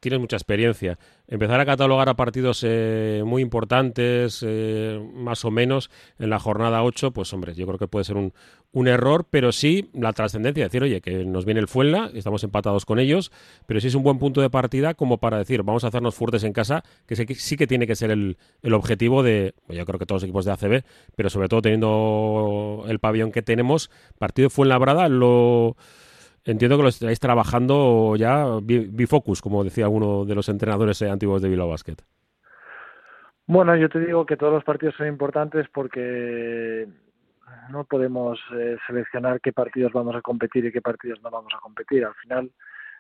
tienes 0.00 0.20
mucha 0.20 0.37
experiencia. 0.37 0.98
Empezar 1.26 1.58
a 1.58 1.66
catalogar 1.66 2.08
a 2.08 2.14
partidos 2.14 2.62
eh, 2.66 3.22
muy 3.25 3.40
importantes, 3.40 4.44
eh, 4.46 5.00
más 5.14 5.44
o 5.46 5.50
menos, 5.50 5.90
en 6.18 6.28
la 6.28 6.38
jornada 6.38 6.82
8, 6.82 7.12
pues 7.12 7.32
hombre, 7.32 7.54
yo 7.54 7.66
creo 7.66 7.78
que 7.78 7.88
puede 7.88 8.04
ser 8.04 8.18
un, 8.18 8.34
un 8.72 8.88
error, 8.88 9.26
pero 9.30 9.52
sí 9.52 9.88
la 9.94 10.12
trascendencia, 10.12 10.64
decir, 10.64 10.82
oye, 10.82 11.00
que 11.00 11.25
nos 11.25 11.46
viene 11.46 11.60
el 11.60 11.68
Fuenla, 11.68 12.10
estamos 12.12 12.44
empatados 12.44 12.84
con 12.84 12.98
ellos, 12.98 13.32
pero 13.66 13.80
sí 13.80 13.87
es 13.87 13.94
un 13.94 14.02
buen 14.02 14.18
punto 14.18 14.42
de 14.42 14.50
partida 14.50 14.92
como 14.92 15.16
para 15.16 15.38
decir, 15.38 15.62
vamos 15.62 15.84
a 15.84 15.88
hacernos 15.88 16.14
fuertes 16.14 16.44
en 16.44 16.52
casa, 16.52 16.84
que 17.06 17.16
sí 17.16 17.56
que 17.56 17.66
tiene 17.66 17.87
que 17.87 17.96
ser 17.96 18.10
el, 18.10 18.37
el 18.62 18.75
objetivo 18.75 19.22
de, 19.22 19.54
yo 19.70 19.87
creo 19.87 19.98
que 19.98 20.04
todos 20.04 20.22
los 20.22 20.25
equipos 20.25 20.44
de 20.44 20.52
ACB, 20.52 20.84
pero 21.16 21.30
sobre 21.30 21.48
todo 21.48 21.62
teniendo 21.62 22.84
el 22.87 22.98
pabellón 22.98 23.32
que 23.32 23.40
tenemos, 23.40 23.90
partido 24.18 24.50
Fuenlabrada, 24.50 25.08
lo 25.08 25.76
Entiendo 26.48 26.78
que 26.78 26.82
lo 26.82 26.88
estáis 26.88 27.20
trabajando 27.20 28.16
ya 28.16 28.46
bifocus, 28.62 29.42
como 29.42 29.62
decía 29.62 29.90
uno 29.90 30.24
de 30.24 30.34
los 30.34 30.48
entrenadores 30.48 31.02
eh, 31.02 31.10
antiguos 31.10 31.42
de 31.42 31.50
Bilbao 31.50 31.68
Basket. 31.68 31.96
Bueno, 33.46 33.76
yo 33.76 33.90
te 33.90 34.00
digo 34.00 34.24
que 34.24 34.38
todos 34.38 34.54
los 34.54 34.64
partidos 34.64 34.94
son 34.96 35.08
importantes 35.08 35.66
porque 35.68 36.88
no 37.68 37.84
podemos 37.84 38.40
eh, 38.56 38.78
seleccionar 38.86 39.42
qué 39.42 39.52
partidos 39.52 39.92
vamos 39.92 40.16
a 40.16 40.22
competir 40.22 40.64
y 40.64 40.72
qué 40.72 40.80
partidos 40.80 41.20
no 41.22 41.30
vamos 41.30 41.52
a 41.54 41.60
competir. 41.60 42.06
Al 42.06 42.14
final, 42.14 42.50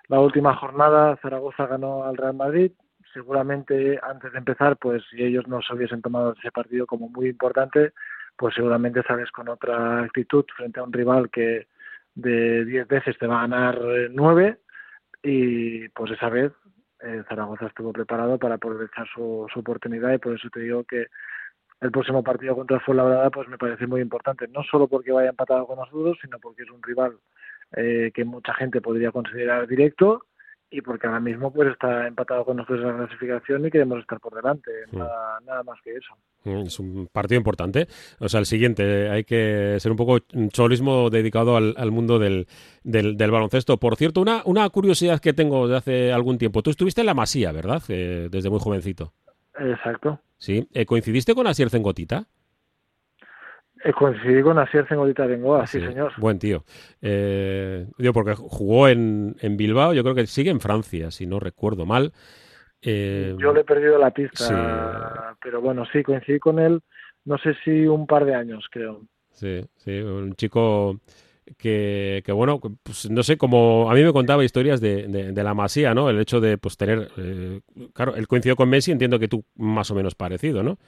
la 0.08 0.20
última 0.20 0.54
jornada 0.54 1.16
Zaragoza 1.22 1.66
ganó 1.66 2.04
al 2.04 2.18
Real 2.18 2.34
Madrid. 2.34 2.72
Seguramente 3.14 3.98
antes 4.02 4.30
de 4.30 4.38
empezar, 4.40 4.76
pues 4.76 5.02
si 5.10 5.24
ellos 5.24 5.48
no 5.48 5.62
se 5.62 5.72
hubiesen 5.72 6.02
tomado 6.02 6.34
ese 6.38 6.52
partido 6.52 6.84
como 6.84 7.08
muy 7.08 7.28
importante, 7.28 7.94
pues 8.36 8.54
seguramente 8.54 9.02
sales 9.04 9.30
con 9.30 9.48
otra 9.48 10.02
actitud 10.02 10.44
frente 10.54 10.80
a 10.80 10.82
un 10.82 10.92
rival 10.92 11.30
que 11.30 11.66
de 12.18 12.64
10 12.64 12.88
veces 12.88 13.16
te 13.16 13.28
va 13.28 13.38
a 13.38 13.46
ganar 13.46 13.80
9 14.10 14.58
y 15.22 15.88
pues 15.90 16.10
esa 16.10 16.28
vez 16.28 16.52
eh, 17.00 17.22
Zaragoza 17.28 17.66
estuvo 17.66 17.92
preparado 17.92 18.38
para 18.38 18.56
aprovechar 18.56 19.06
su, 19.14 19.46
su 19.52 19.60
oportunidad 19.60 20.12
y 20.12 20.18
por 20.18 20.34
eso 20.34 20.48
te 20.50 20.60
digo 20.60 20.82
que 20.82 21.06
el 21.80 21.92
próximo 21.92 22.24
partido 22.24 22.56
contra 22.56 22.80
Fuenlabrada 22.80 23.30
pues 23.30 23.46
me 23.46 23.56
parece 23.56 23.86
muy 23.86 24.00
importante, 24.00 24.48
no 24.48 24.64
solo 24.64 24.88
porque 24.88 25.12
vaya 25.12 25.30
empatado 25.30 25.64
con 25.66 25.78
nosotros, 25.78 26.18
sino 26.20 26.40
porque 26.40 26.64
es 26.64 26.70
un 26.70 26.82
rival 26.82 27.18
eh, 27.76 28.10
que 28.12 28.24
mucha 28.24 28.52
gente 28.54 28.80
podría 28.80 29.12
considerar 29.12 29.68
directo 29.68 30.24
y 30.70 30.82
porque 30.82 31.06
ahora 31.06 31.20
mismo 31.20 31.52
pues 31.52 31.70
está 31.70 32.06
empatado 32.06 32.44
con 32.44 32.58
nosotros 32.58 32.80
en 32.80 32.88
la 32.88 33.06
clasificación 33.06 33.66
y 33.66 33.70
queremos 33.70 34.00
estar 34.00 34.20
por 34.20 34.34
delante, 34.34 34.70
nada, 34.92 35.38
nada, 35.46 35.62
más 35.62 35.80
que 35.82 35.94
eso. 35.94 36.14
Mm, 36.44 36.66
es 36.66 36.78
un 36.78 37.08
partido 37.10 37.38
importante. 37.38 37.86
O 38.18 38.28
sea, 38.28 38.40
el 38.40 38.46
siguiente, 38.46 39.08
hay 39.08 39.24
que 39.24 39.76
ser 39.80 39.90
un 39.90 39.96
poco 39.96 40.18
cholismo 40.48 41.08
dedicado 41.10 41.56
al, 41.56 41.74
al 41.76 41.90
mundo 41.90 42.18
del, 42.18 42.46
del, 42.82 43.16
del, 43.16 43.30
baloncesto. 43.30 43.78
Por 43.78 43.96
cierto, 43.96 44.20
una, 44.20 44.42
una 44.44 44.68
curiosidad 44.68 45.20
que 45.20 45.32
tengo 45.32 45.68
de 45.68 45.76
hace 45.76 46.12
algún 46.12 46.38
tiempo. 46.38 46.62
Tú 46.62 46.70
estuviste 46.70 47.00
en 47.00 47.06
la 47.06 47.14
Masía, 47.14 47.52
¿verdad? 47.52 47.82
Eh, 47.88 48.28
desde 48.30 48.50
muy 48.50 48.60
jovencito. 48.60 49.14
Exacto. 49.58 50.20
Sí. 50.36 50.68
Eh, 50.72 50.86
¿Coincidiste 50.86 51.34
con 51.34 51.46
Asier 51.46 51.70
Zengotita? 51.70 52.26
Eh, 53.84 53.92
coincidí 53.92 54.42
con 54.42 54.58
Asier 54.58 54.86
Zengotita 54.88 55.26
Bengoa, 55.26 55.66
sí, 55.66 55.80
sí, 55.80 55.86
señor. 55.86 56.12
Buen 56.16 56.38
tío. 56.38 56.64
Eh, 57.00 57.86
digo, 57.96 58.12
porque 58.12 58.34
jugó 58.34 58.88
en, 58.88 59.36
en, 59.40 59.56
Bilbao, 59.56 59.94
yo 59.94 60.02
creo 60.02 60.14
que 60.14 60.26
sigue 60.26 60.50
en 60.50 60.60
Francia, 60.60 61.10
si 61.10 61.26
no 61.26 61.38
recuerdo 61.38 61.86
mal. 61.86 62.12
Eh, 62.82 63.36
yo 63.38 63.52
le 63.52 63.60
he 63.60 63.64
perdido 63.64 63.98
la 63.98 64.10
pista, 64.10 64.44
sí. 64.44 64.54
pero 65.42 65.60
bueno, 65.60 65.84
sí, 65.92 66.02
coincidí 66.02 66.38
con 66.38 66.58
él, 66.58 66.80
no 67.24 67.38
sé 67.38 67.54
si 67.64 67.86
un 67.86 68.06
par 68.06 68.24
de 68.24 68.34
años, 68.34 68.66
creo. 68.70 69.02
Sí, 69.32 69.64
sí, 69.76 70.00
un 70.00 70.34
chico 70.34 71.00
que, 71.56 72.22
que, 72.24 72.32
bueno, 72.32 72.60
pues 72.82 73.10
no 73.10 73.22
sé, 73.22 73.36
como 73.36 73.90
a 73.90 73.94
mí 73.94 74.02
me 74.02 74.12
contaba 74.12 74.44
historias 74.44 74.80
de, 74.80 75.06
de, 75.06 75.32
de 75.32 75.44
la 75.44 75.54
masía, 75.54 75.94
¿no? 75.94 76.10
El 76.10 76.20
hecho 76.20 76.40
de 76.40 76.58
pues 76.58 76.76
tener, 76.76 77.08
eh, 77.16 77.60
claro, 77.92 78.16
él 78.16 78.26
coincidió 78.26 78.56
con 78.56 78.68
Messi, 78.68 78.92
entiendo 78.92 79.18
que 79.18 79.28
tú 79.28 79.44
más 79.56 79.90
o 79.90 79.94
menos 79.94 80.14
parecido, 80.14 80.62
¿no? 80.62 80.78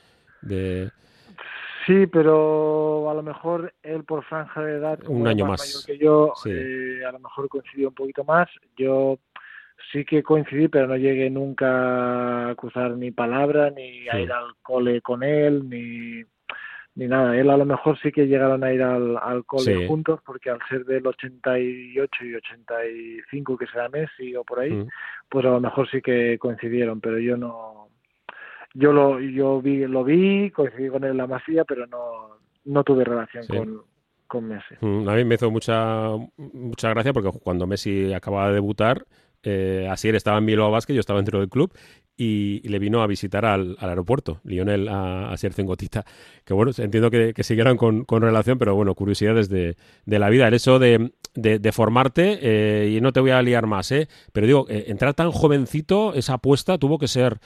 De... 0.43 0.91
Sí, 1.87 2.07
pero 2.07 3.11
a 3.11 3.15
lo 3.15 3.23
mejor 3.23 3.73
él 3.83 4.05
por 4.05 4.25
franja 4.25 4.63
de 4.63 4.77
edad, 4.77 4.99
un 5.07 5.27
año 5.27 5.47
más, 5.47 5.61
más. 5.61 5.85
que 5.87 5.99
yo, 5.99 6.33
sí. 6.43 6.51
eh, 6.53 7.05
a 7.07 7.13
lo 7.13 7.21
mejor 7.21 7.49
coincidió 7.49 7.89
un 7.89 7.95
poquito 7.95 8.25
más. 8.25 8.49
Yo 8.77 9.19
sí 9.93 10.05
que 10.05 10.23
coincidí, 10.23 10.69
pero 10.69 10.87
no 10.87 10.97
llegué 10.97 11.31
nunca 11.31 12.51
a 12.51 12.55
cruzar 12.55 12.93
ni 12.93 13.11
palabra, 13.11 13.71
ni 13.71 14.09
a 14.09 14.21
ir 14.21 14.31
al 14.31 14.55
cole 14.63 15.01
con 15.01 15.23
él, 15.23 15.69
ni 15.69 16.25
ni 16.95 17.07
nada. 17.07 17.37
Él 17.37 17.49
a 17.51 17.57
lo 17.57 17.65
mejor 17.65 17.99
sí 18.01 18.13
que 18.13 18.27
llegaron 18.27 18.65
a 18.65 18.73
ir 18.73 18.83
al, 18.83 19.17
al 19.17 19.45
cole 19.45 19.75
sí. 19.75 19.87
juntos, 19.87 20.21
porque 20.25 20.51
al 20.51 20.59
ser 20.69 20.85
del 20.85 21.07
88 21.07 22.25
y 22.25 22.35
85, 22.35 23.57
que 23.57 23.67
será 23.67 23.89
Messi 23.89 24.35
o 24.37 24.45
por 24.45 24.61
ahí, 24.61 24.73
mm. 24.73 24.89
pues 25.29 25.47
a 25.47 25.51
lo 25.51 25.61
mejor 25.61 25.89
sí 25.91 26.03
que 26.03 26.39
coincidieron, 26.39 27.01
pero 27.01 27.19
yo 27.19 27.37
no. 27.37 27.80
Yo 28.75 28.93
lo, 28.93 29.21
yo 29.21 29.61
vi, 29.61 29.87
lo 29.87 30.05
vi, 30.05 30.51
coincidí 30.51 30.89
con 30.89 31.05
él 31.05 31.11
en 31.13 31.17
la 31.17 31.27
masía, 31.27 31.65
pero 31.65 31.87
no, 31.87 32.39
no 32.65 32.85
tuve 32.85 33.05
relación 33.05 33.45
sí. 33.45 33.57
con, 33.57 33.83
con 34.27 34.49
Messi. 34.49 34.75
Mm, 34.81 35.09
a 35.09 35.15
mí 35.15 35.25
me 35.25 35.35
hizo 35.35 35.51
mucha, 35.51 36.11
mucha 36.37 36.91
gracia 36.91 37.13
porque 37.13 37.37
cuando 37.41 37.67
Messi 37.67 38.13
acababa 38.13 38.49
de 38.49 38.55
debutar, 38.55 39.05
eh, 39.43 39.89
Asier 39.91 40.15
estaba 40.15 40.39
en 40.39 40.47
Bilbao 40.47 40.71
Basket, 40.71 40.95
yo 40.95 41.01
estaba 41.01 41.19
dentro 41.19 41.41
del 41.41 41.49
club 41.49 41.73
y, 42.17 42.61
y 42.63 42.69
le 42.69 42.79
vino 42.79 43.03
a 43.03 43.07
visitar 43.07 43.47
al, 43.47 43.77
al 43.81 43.89
aeropuerto, 43.89 44.41
Lionel 44.45 44.89
a, 44.89 45.29
a 45.29 45.33
Asier 45.33 45.55
Zengotita. 45.55 46.05
Que 46.45 46.53
bueno, 46.53 46.73
entiendo 46.77 47.11
que, 47.11 47.33
que 47.33 47.43
siguieran 47.43 47.77
con, 47.77 48.05
con, 48.05 48.23
relación, 48.23 48.59
pero 48.59 48.75
bueno, 48.75 48.95
curiosidades 48.95 49.49
de, 49.49 49.77
de, 50.05 50.19
la 50.19 50.29
vida. 50.29 50.47
El 50.47 50.55
hecho 50.55 50.79
de, 50.79 51.13
de, 51.35 51.59
de 51.59 51.73
formarte, 51.73 52.39
eh, 52.43 52.91
y 52.91 53.01
no 53.01 53.13
te 53.13 53.21
voy 53.21 53.31
a 53.31 53.41
liar 53.41 53.67
más, 53.67 53.91
¿eh? 53.93 54.09
pero 54.33 54.47
digo, 54.47 54.67
eh, 54.69 54.85
entrar 54.89 55.15
tan 55.15 55.31
jovencito, 55.31 56.13
esa 56.13 56.35
apuesta 56.35 56.77
tuvo 56.77 56.99
que 56.99 57.09
ser 57.09 57.39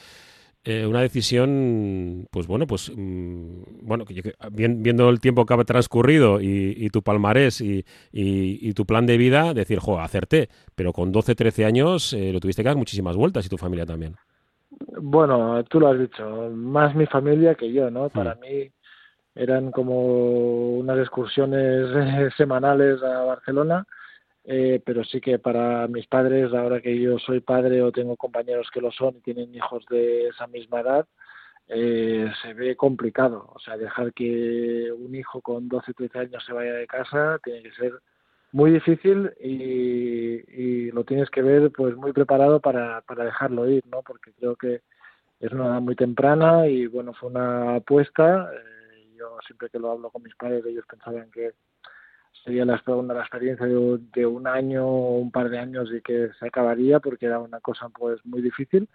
eh, 0.66 0.87
una 0.87 1.02
decisión, 1.02 2.26
pues 2.30 2.47
bueno, 2.47 2.66
pues 2.66 2.90
mmm, 2.94 3.62
bueno, 3.83 4.06
viendo 4.50 5.11
el 5.11 5.21
tiempo 5.21 5.44
que 5.44 5.52
ha 5.52 5.64
transcurrido 5.64 6.40
y, 6.40 6.75
y 6.76 6.88
tu 6.88 7.02
palmarés 7.02 7.61
y, 7.61 7.85
y, 8.12 8.66
y, 8.66 8.73
tu 8.73 8.87
plan 8.87 9.04
de 9.04 9.18
vida, 9.18 9.52
decir, 9.52 9.78
jo, 9.78 10.00
acerté, 10.00 10.49
pero 10.75 10.94
con 10.94 11.12
12, 11.12 11.35
13 11.35 11.66
años 11.66 12.14
eh, 12.14 12.33
lo 12.33 12.40
tuviste 12.40 12.62
que 12.62 12.68
dar 12.68 12.76
muchísimas 12.76 13.14
vueltas 13.14 13.44
y 13.44 13.50
tu 13.50 13.59
familia 13.59 13.85
también. 13.85 14.16
Bueno, 15.02 15.62
tú 15.64 15.80
lo 15.80 15.88
has 15.88 15.99
dicho, 15.99 16.50
más 16.54 16.94
mi 16.94 17.04
familia 17.06 17.54
que 17.54 17.71
yo, 17.71 17.90
¿no? 17.90 18.09
Para 18.09 18.35
mm. 18.35 18.40
mí 18.40 18.71
eran 19.35 19.71
como 19.71 20.78
unas 20.78 20.99
excursiones 20.99 22.33
semanales 22.38 23.02
a 23.02 23.25
Barcelona 23.25 23.87
eh, 24.45 24.81
pero 24.85 25.05
sí 25.05 25.21
que 25.21 25.39
para 25.39 25.89
mis 25.89 26.07
padres, 26.07 26.53
ahora 26.53 26.81
que 26.81 26.99
yo 27.01 27.19
soy 27.19 27.41
padre 27.41 27.83
o 27.83 27.93
tengo 27.93 28.17
compañeros 28.17 28.71
que 28.73 28.81
lo 28.81 28.93
son 28.93 29.17
y 29.17 29.21
tienen 29.21 29.55
hijos 29.55 29.85
de 29.89 30.29
esa 30.29 30.47
misma 30.47 30.81
edad, 30.81 31.07
eh, 31.69 32.31
se 32.43 32.53
ve 32.55 32.77
complicado. 32.77 33.51
O 33.55 33.59
sea, 33.59 33.77
dejar 33.77 34.13
que 34.13 34.93
un 34.93 35.15
hijo 35.15 35.41
con 35.41 35.69
12, 35.69 35.95
13 35.95 36.19
años 36.19 36.45
se 36.45 36.53
vaya 36.53 36.75
de 36.75 36.87
casa 36.87 37.39
tiene 37.43 37.63
que 37.63 37.73
ser 37.73 37.93
muy 38.53 38.71
difícil 38.71 39.33
y, 39.41 40.91
lo 40.93 41.05
tienes 41.05 41.29
que 41.31 41.43
ver 41.43 41.73
pues 41.73 41.97
muy 41.97 42.13
preparado 42.13 42.61
para, 42.61 43.01
para 43.01 43.25
dejarlo 43.25 43.69
ir, 43.69 43.85
¿no? 43.89 44.03
Porque 44.03 44.33
creo 44.33 44.55
que 44.55 44.83
es 45.41 45.53
una 45.53 45.67
edad 45.67 45.81
muy 45.81 45.97
temprana 45.97 46.69
y 46.69 46.87
bueno, 46.87 47.13
fue 47.15 47.31
una 47.31 47.77
apuesta. 47.77 48.51
Eh, 48.55 49.15
yo 49.17 49.39
siempre 49.47 49.69
que 49.71 49.79
lo 49.79 49.91
hablo 49.91 50.11
con 50.11 50.23
mis 50.23 50.35
padres, 50.37 50.65
ellos 50.67 50.85
pensaban 50.89 51.31
que 51.33 51.53
sería 52.43 52.64
la, 52.64 52.83
la 52.87 53.21
experiencia 53.21 53.67
de, 53.67 53.99
de, 54.14 54.26
un 54.26 54.47
año 54.47 54.87
o 54.87 55.19
un 55.19 55.31
par 55.31 55.49
de 55.50 55.59
años 55.59 55.88
y 55.95 56.00
que 56.00 56.31
se 56.38 56.47
acabaría 56.47 57.00
porque 57.00 57.26
era 57.26 57.38
una 57.38 57.61
cosa 57.61 57.88
pues 57.88 58.25
muy 58.25 58.43
difícil 58.43 58.88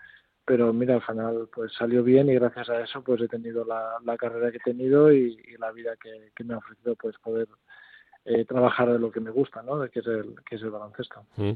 pero 0.50 0.74
mira 0.74 0.96
al 0.96 1.04
final 1.04 1.48
pues 1.54 1.72
salió 1.78 2.04
bien 2.04 2.28
y 2.28 2.34
gracias 2.34 2.70
a 2.70 2.82
eso 2.82 3.04
pues 3.04 3.22
he 3.22 3.28
tenido 3.28 3.64
la, 3.66 3.98
la 4.04 4.18
carrera 4.18 4.50
que 4.50 4.58
he 4.58 4.72
tenido 4.72 5.12
y, 5.14 5.38
la 5.60 5.72
vida 5.72 5.92
que, 6.02 6.32
que, 6.36 6.44
me 6.44 6.56
ha 6.56 6.58
ofrecido 6.58 6.96
pues 6.96 7.16
poder 7.20 7.48
eh, 8.26 8.46
trabajar 8.46 8.92
de 8.92 8.98
lo 8.98 9.12
que 9.12 9.20
me 9.20 9.30
gusta, 9.30 9.62
¿no? 9.62 9.80
Que 9.90 10.00
es 10.00 10.08
el, 10.08 10.36
que 10.48 10.56
es 10.56 10.62
el 10.62 10.72
baloncesto. 10.72 11.24
Mm. 11.38 11.52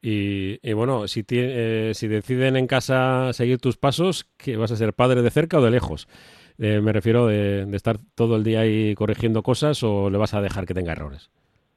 Y, 0.00 0.58
y, 0.62 0.72
bueno, 0.72 1.06
si, 1.08 1.24
tiene, 1.24 1.90
eh, 1.90 1.94
si 1.94 2.08
deciden 2.08 2.56
en 2.56 2.66
casa 2.66 3.32
seguir 3.32 3.58
tus 3.58 3.76
pasos, 3.76 4.30
¿qué 4.36 4.56
vas 4.56 4.72
a 4.72 4.76
ser 4.76 4.94
padre 4.94 5.20
de 5.20 5.30
cerca 5.30 5.58
o 5.58 5.62
de 5.62 5.70
lejos? 5.70 6.08
Eh, 6.58 6.80
me 6.80 6.92
refiero 6.92 7.26
de, 7.26 7.66
de, 7.66 7.76
estar 7.76 7.98
todo 8.14 8.36
el 8.36 8.44
día 8.44 8.60
ahí 8.60 8.94
corrigiendo 8.94 9.42
cosas 9.42 9.82
o 9.82 10.10
le 10.10 10.18
vas 10.18 10.34
a 10.34 10.42
dejar 10.42 10.66
que 10.66 10.74
tenga 10.74 10.92
errores. 10.92 11.30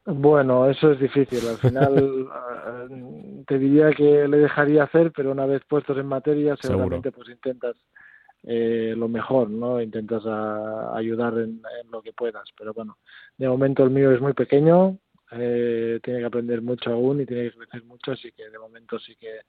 Bueno, 0.06 0.68
eso 0.68 0.92
es 0.92 1.00
difícil. 1.00 1.48
Al 1.48 1.58
final 1.58 2.28
eh, 2.90 3.44
te 3.48 3.60
diría 3.60 3.92
que 3.92 4.28
le 4.28 4.38
dejaría 4.38 4.84
hacer, 4.84 5.12
pero 5.16 5.32
una 5.32 5.46
vez 5.46 5.62
puestos 5.68 5.98
en 5.98 6.08
materia, 6.08 6.56
seguramente 6.60 7.10
Seguro. 7.10 7.26
pues 7.26 7.30
intentas 7.30 7.76
eh, 8.44 8.96
lo 8.98 9.08
mejor, 9.08 9.50
¿no? 9.50 9.80
Intentas 9.80 10.24
a, 10.26 10.98
ayudar 10.98 11.34
en, 11.34 11.62
en, 11.84 11.92
lo 11.92 12.02
que 12.02 12.14
puedas. 12.14 12.50
Pero 12.58 12.74
bueno, 12.74 12.98
de 13.38 13.48
momento 13.48 13.84
el 13.84 13.92
mío 13.92 14.12
es 14.12 14.20
muy 14.20 14.34
pequeño, 14.34 14.98
eh, 15.34 16.00
tiene 16.04 16.20
que 16.20 16.26
aprender 16.26 16.62
mucho 16.62 16.92
aún 16.92 17.22
y 17.22 17.26
tiene 17.26 17.44
que 17.44 17.58
crecer 17.58 17.84
mucho, 17.86 18.12
así 18.12 18.32
que 18.34 18.50
de 18.50 18.60
momento 18.60 19.00
sí 19.00 19.16
que 19.16 19.42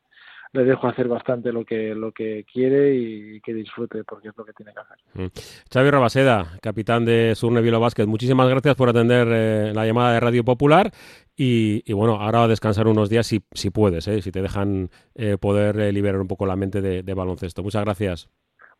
le 0.52 0.64
dejo 0.64 0.86
hacer 0.86 1.08
bastante 1.08 1.52
lo 1.52 1.64
que 1.64 1.94
lo 1.94 2.12
que 2.12 2.44
quiere 2.50 2.94
y 2.94 3.40
que 3.40 3.54
disfrute 3.54 4.04
porque 4.04 4.28
es 4.28 4.36
lo 4.36 4.44
que 4.44 4.52
tiene 4.52 4.72
que 4.72 4.80
hacer. 4.80 4.98
Mm. 5.14 5.26
Xavi 5.72 5.90
Rabaseda, 5.90 6.58
capitán 6.60 7.04
de 7.04 7.34
Surne 7.34 7.62
Vilo 7.62 7.80
Basket, 7.80 8.06
muchísimas 8.06 8.48
gracias 8.48 8.74
por 8.74 8.88
atender 8.88 9.28
eh, 9.30 9.72
la 9.74 9.86
llamada 9.86 10.12
de 10.12 10.20
Radio 10.20 10.44
Popular 10.44 10.90
y, 11.34 11.82
y, 11.86 11.94
bueno, 11.94 12.16
ahora 12.20 12.44
a 12.44 12.48
descansar 12.48 12.86
unos 12.86 13.08
días 13.08 13.26
si, 13.26 13.42
si 13.52 13.70
puedes, 13.70 14.06
eh, 14.06 14.20
si 14.20 14.30
te 14.30 14.42
dejan 14.42 14.90
eh, 15.14 15.38
poder 15.38 15.92
liberar 15.92 16.20
un 16.20 16.28
poco 16.28 16.44
la 16.44 16.56
mente 16.56 16.82
de, 16.82 17.02
de, 17.02 17.14
baloncesto. 17.14 17.62
Muchas 17.62 17.84
gracias. 17.84 18.28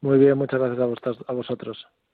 Muy 0.02 0.18
bien, 0.18 0.36
muchas 0.36 0.60
gracias 0.60 0.80
a, 0.80 0.86
vos, 0.86 0.98
a 1.26 1.32
vosotros. 1.32 1.86